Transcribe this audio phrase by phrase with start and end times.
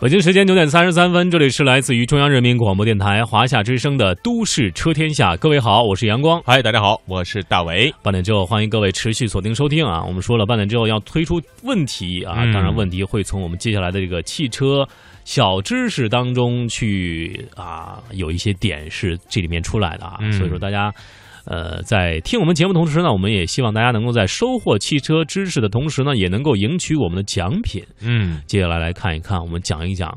[0.00, 5.34] 北京时间九点三十三分，这里是来自于中央人民广播电台华夏之声的《都市车天下》。
[5.36, 6.42] 各位好，我是阳光。
[6.46, 7.92] 嗨，大家好，我是大伟。
[8.02, 10.02] 半点之后，欢迎各位持续锁定收听啊。
[10.02, 14.88] 我们说了，半点之后要推出问题啊，当然问题会从我们接下来的这个汽车
[15.26, 20.16] 小知识当中去啊，有一些点是这里面出来的啊。
[20.32, 20.90] 所以说大家。
[21.44, 27.82] 呃，在听我们节目同时呢，我们也希望大家能够在收获汽车知识的同时呢，也能够赢取我们的奖品。
[28.00, 30.10] 嗯，接下来来看一看，我们讲一讲，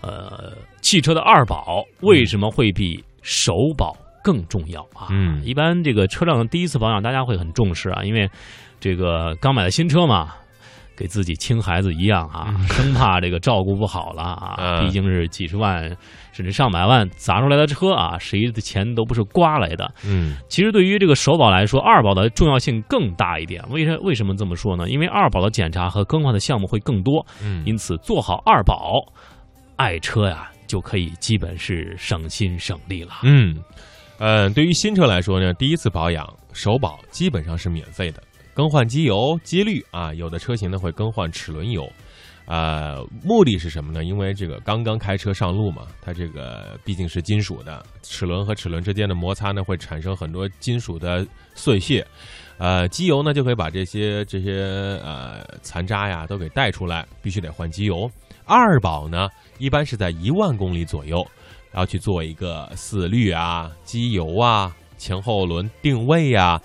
[0.00, 5.08] 呃，汽车的二保为什么会比首保更重要啊？
[5.10, 8.28] 嗯，一般这个车辆的第一次保养，大家会很重视啊，因为
[8.78, 10.34] 这个刚买的新车嘛。
[11.00, 14.82] 给自己亲孩子一样啊，生怕这个照顾不好了啊。
[14.82, 15.88] 毕竟是几十万
[16.30, 19.90] 甚至上百万砸出来的车啊，谁的钱都不是刮来的。
[20.04, 23.64] 嗯，其实对于这个首保来说，二保的重要性更大一点。
[23.70, 24.90] 为什为什么这么说呢？
[24.90, 27.24] 因为二保的检查和更换的项目会更多。
[27.42, 29.00] 嗯，因此做好二保，
[29.76, 33.12] 爱车呀就可以基本是省心省力了。
[33.22, 33.56] 嗯，
[34.18, 38.22] 呃，对于新车来说呢，第一次保养首保基本上是免费的。
[38.52, 41.90] 更换机油、机滤啊，有的车型呢会更换齿轮油，
[42.46, 44.02] 呃，目的是什么呢？
[44.04, 52.06] 因为这个刚刚开车上路嘛，它这个毕竟是金属的，齿轮和齿轮之间的摩擦呢会产生很多金属的碎屑，
[52.58, 54.52] 呃，机油呢就可以把这些这些
[55.02, 58.10] 呃残渣呀都给带出来，必须得换机油。
[58.44, 61.24] 二保呢一般是在一万公里左右，
[61.72, 66.60] 要去做一个四滤啊、机油啊、前后轮定位呀，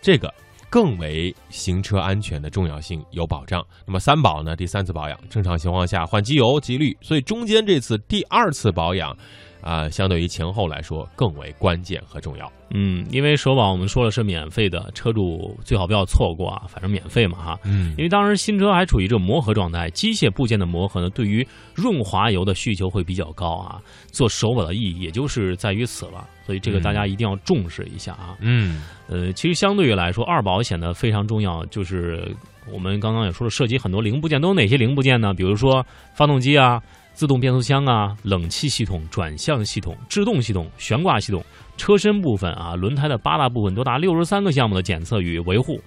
[0.00, 0.32] 这个。
[0.70, 3.64] 更为行车安全的重要性有保障。
[3.86, 4.54] 那么三保呢？
[4.54, 9.16] 第三次保养，正常情况下换机油、机滤，所以中间这次第二次保养，
[9.60, 12.50] 啊，相对于前后来说更为关键和重要。
[12.70, 17.58] 嗯，因为首保我们说了是免费的，车主最好不要错过啊，反正免费嘛哈。
[17.64, 23.80] 嗯，因为当时新车还处于这磨合状态，机械部件的磨合呢，对于润滑油的需求会比较高啊。
[24.12, 28.36] 做首保的意义也就是在于此了，所以这个大家一定要重视一下啊。
[28.40, 32.36] 嗯，呃，其实相对于来说，二保显得非常重要，就是
[32.70, 35.32] 我们刚刚也说了，涉及很多零部件，都有哪些零部件呢？
[35.32, 36.82] 比如说发动机啊。
[37.18, 41.44] 自动变速箱啊，冷气系统、转向系统、制动系统、悬挂系统、
[41.76, 45.80] 车身部分啊，轮胎的八大部分，多达六十三个项目的检测与维护。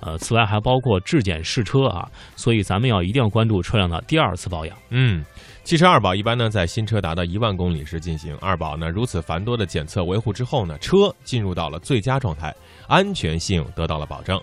[0.00, 4.76] 呃，此外还包括质检试车啊，所以咱们要一定要关注车辆的第二次保养。
[4.90, 5.24] 嗯，
[5.62, 8.36] 汽车二保一般呢在新车达到一万公里时进行。
[8.38, 12.52] 二保呢如此繁多的检测维护之后呢，车进入到了最佳状态，
[12.88, 14.36] 安全性得到了保证。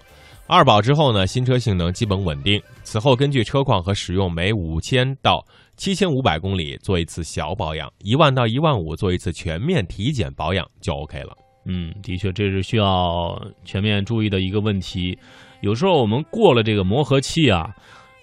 [0.48, 2.60] 二保之后呢，新车性能基本稳定。
[2.92, 5.46] 此后根据车况和使用，每五千到
[5.78, 11.38] 七千五百公里做一次小保养，一万到一万五做一次全面体检保养就 OK 了。
[11.68, 15.16] 嗯，的确，这是需要全面注意的一个问题。
[15.62, 17.70] 有时候我们过了这个磨合期啊，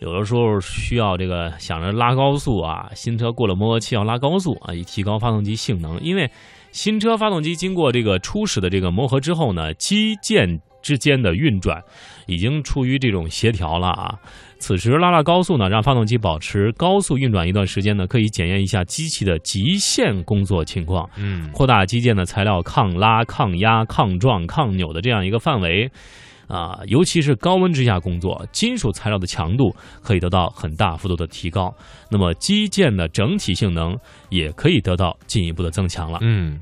[0.00, 5.96] 有的时候需要这个想着拉高速啊，新车过了磨合期要拉高速啊，以提高发动机性能。
[6.00, 6.28] 因为
[6.72, 11.82] 新车发动机经过这个初始的这个磨合之后呢，机件之间的运转
[12.28, 14.14] 已经处于这种协调了啊。
[14.60, 21.10] 此时拉拉高速呢，让发动机保持高速运转一段时间呢，可以检验一下机器的极限工作情况。
[21.16, 25.90] 嗯，扩大机件的材料抗拉、抗压、抗撞、抗扭的这样一个范围，
[26.46, 31.74] 啊，尤其是高温之下工作，金属材料的强度可以得到很大幅度的提高，
[32.08, 33.98] 那么基建的整体性能
[34.30, 36.20] 也可以得到进一步的增强了。
[36.22, 36.60] 嗯。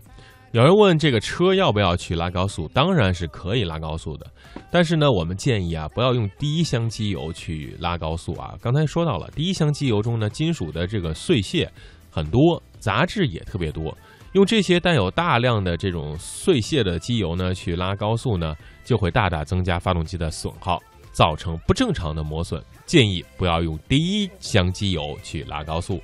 [0.54, 2.68] 有人问这个车要不要去拉高速？
[2.68, 4.24] 当然是可以拉高速的，
[4.70, 8.54] 但是呢，我们建议啊，不要用第一箱机油去拉高速啊。
[8.62, 11.68] 刚才说到了，第一箱机油中呢，金属的这个碎屑
[12.08, 13.98] 很多，杂质也特别多，
[14.34, 18.54] 用这些带有大量的这种碎屑的机油呢去拉高速呢，
[18.84, 22.62] 就会大大增加发动机的损耗，造成不正常的磨损。
[22.86, 26.00] 建议不要用第一箱机油去拉高速。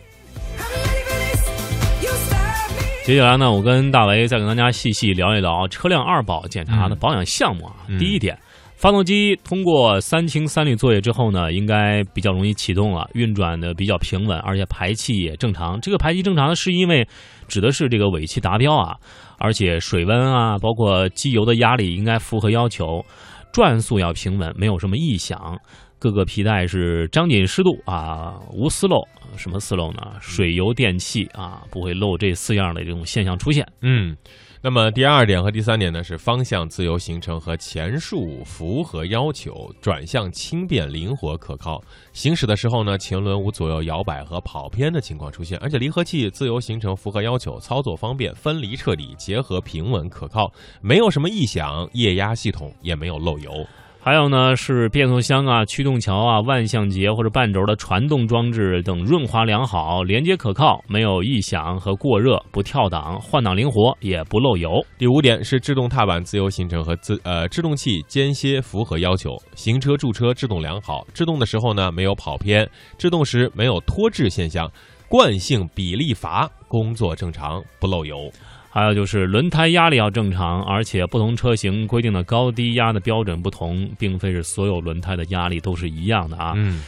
[3.10, 7.74] 接下来呢，我跟大为再跟大家细细聊一聊车辆二保检查的保养项目啊。
[7.98, 8.38] 第一点，
[8.76, 15.80] 发动机通过三清三滤作业之后呢，应该比较容易启动了，运转的比较平稳，而且排气也正常。
[15.80, 17.04] 这个排气正常呢，是因为
[17.48, 18.94] 指的是这个尾气达标啊，
[19.40, 23.04] 而且水温啊，包括机油的压力应该符合要求，
[23.52, 25.58] 转速要平稳，没有什么异响。
[25.98, 28.96] 各个皮带是张紧适度啊，无丝漏。
[29.36, 30.00] 什么丝漏呢？
[30.20, 33.66] 水油电气啊，不会漏这四样的这种现象出现。
[33.82, 34.16] 嗯，
[34.62, 41.82] 那么第二点和第三点呢，是方向自由行程和前束符合要求，转向轻便灵活可靠。
[42.12, 50.52] 行驶的时候呢，前轮无左右摇摆和跑偏的情况出现，而且离合器自由行程符合要求，操作方便，分离彻底，结合平稳可靠，
[50.82, 53.66] 没有什么异响，液压系统也没有漏油。
[54.02, 64.82] 还有呢是变速箱啊、驱动桥啊、万向节或者半轴的传动装置等润滑良好、连接可靠、没有异响和过热、不跳档、换挡灵活、也不漏油。
[64.96, 74.66] 第五点是制动踏板自由行程和自呃制动器间歇符合要求，行车驻车制动良好，制动的时候呢没有跑偏，制动时没有脱质现象，
[75.10, 78.30] 惯性比例阀工作正常，不漏油。
[78.70, 86.52] 还有就是轮胎压力要正常，而且不同车型规定的高低压的标准不同，并非是所有轮胎的压力都是一样的啊。
[86.54, 86.84] 嗯，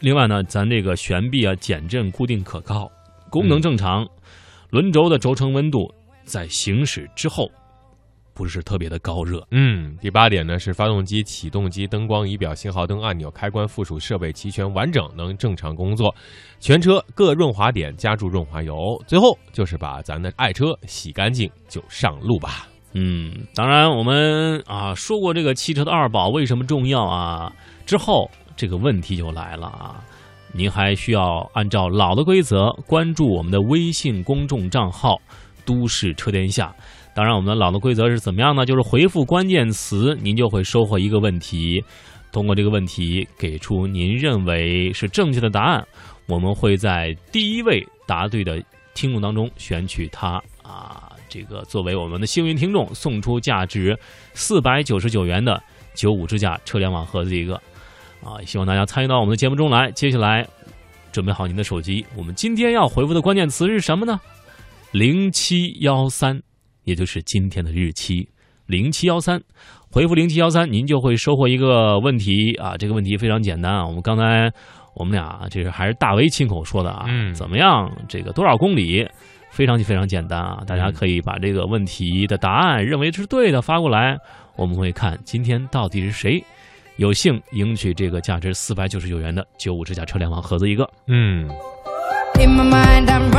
[0.00, 2.90] 另外呢，咱这个悬臂啊减震固定可靠，
[3.30, 4.04] 功能正常，
[4.70, 5.88] 轮轴的轴承温度
[6.24, 7.48] 在行驶之后
[8.42, 9.40] 不是特别的高热。
[9.52, 16.12] 嗯，第八点呢是发动机、启动机、灯光、仪表、信号灯、按钮、开关附属设备齐全完整，能正常工作。
[16.58, 19.00] 全车各润滑点加注润滑油。
[19.06, 22.66] 最后就是把咱的爱车洗干净就上路吧。
[22.94, 27.52] 嗯，当然我们啊说过这个汽车的二保为什么重要啊，
[27.86, 30.02] 之后这个问题就来了啊，
[30.52, 35.16] 您还需要按照老的规则关注我们的微信公众账号
[35.64, 36.74] “都市车天下”。
[37.14, 38.64] 当然，我们的老的规则是怎么样呢？
[38.64, 41.84] 就是回复关键词，您就会收获一个问题。
[42.32, 45.86] 通过这个问题，给出您认为是正确的答案，
[46.26, 48.58] 我们会在第一位答对的
[48.94, 53.94] 听众当中选取他啊，这个作为我们的幸运听众，送出价值
[54.32, 55.62] 四百九十九元的
[55.92, 57.56] 九五支架车联网盒子一个
[58.24, 58.40] 啊！
[58.46, 59.90] 希望大家参与到我们的节目中来。
[59.90, 60.48] 接下来，
[61.12, 64.18] 准备好您的手机，我们今天要回复的关键词是什么呢？
[64.92, 66.42] 零七幺三。
[66.84, 68.28] 也就是今天的日期
[68.66, 69.40] 零七幺三，
[69.90, 72.76] 回复零七幺三，您就会收获一个问题啊！
[72.76, 74.52] 这个问题非常简单啊，我们刚才
[74.94, 77.90] 我们俩这是还是大为亲口说的啊，嗯怎么样？
[78.08, 79.06] 这个多少公里？
[79.50, 80.62] 非常非常简单啊！
[80.66, 84.16] 大家可以把这个问题的答案认为是对的发过来，
[84.56, 86.42] 我们会看今天到底是谁
[86.96, 90.88] 有幸赢取这个价值四百九十九元的九五之家车联网盒子一个。
[91.06, 91.50] 嗯。
[92.40, 93.30] In my mind, I'm